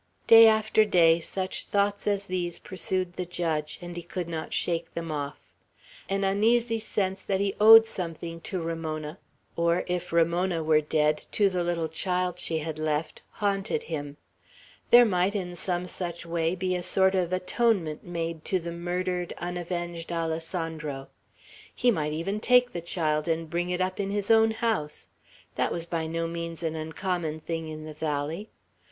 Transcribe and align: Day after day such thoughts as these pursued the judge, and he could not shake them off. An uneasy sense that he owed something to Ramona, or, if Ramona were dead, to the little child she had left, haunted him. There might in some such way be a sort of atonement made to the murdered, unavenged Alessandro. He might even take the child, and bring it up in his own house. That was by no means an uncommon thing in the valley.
Day 0.25 0.47
after 0.47 0.83
day 0.83 1.19
such 1.19 1.65
thoughts 1.65 2.07
as 2.07 2.25
these 2.25 2.57
pursued 2.57 3.13
the 3.13 3.25
judge, 3.27 3.77
and 3.83 3.95
he 3.95 4.01
could 4.01 4.27
not 4.27 4.51
shake 4.51 4.91
them 4.95 5.11
off. 5.11 5.53
An 6.09 6.23
uneasy 6.23 6.79
sense 6.79 7.21
that 7.21 7.39
he 7.39 7.53
owed 7.61 7.85
something 7.85 8.41
to 8.41 8.59
Ramona, 8.63 9.19
or, 9.55 9.83
if 9.85 10.11
Ramona 10.11 10.63
were 10.63 10.81
dead, 10.81 11.27
to 11.33 11.51
the 11.51 11.63
little 11.63 11.87
child 11.87 12.39
she 12.39 12.57
had 12.57 12.79
left, 12.79 13.21
haunted 13.33 13.83
him. 13.83 14.17
There 14.89 15.05
might 15.05 15.35
in 15.35 15.55
some 15.55 15.85
such 15.85 16.25
way 16.25 16.55
be 16.55 16.75
a 16.75 16.81
sort 16.81 17.13
of 17.13 17.31
atonement 17.31 18.03
made 18.03 18.43
to 18.45 18.57
the 18.57 18.71
murdered, 18.73 19.35
unavenged 19.37 20.11
Alessandro. 20.11 21.09
He 21.75 21.91
might 21.91 22.11
even 22.13 22.39
take 22.39 22.73
the 22.73 22.81
child, 22.81 23.27
and 23.27 23.47
bring 23.51 23.69
it 23.69 23.81
up 23.81 23.99
in 23.99 24.09
his 24.09 24.31
own 24.31 24.49
house. 24.49 25.09
That 25.57 25.71
was 25.71 25.85
by 25.85 26.07
no 26.07 26.25
means 26.27 26.63
an 26.63 26.75
uncommon 26.75 27.41
thing 27.41 27.67
in 27.67 27.85
the 27.85 27.93
valley. 27.93 28.49